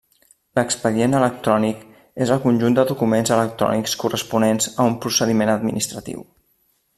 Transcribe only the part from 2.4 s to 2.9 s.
conjunt de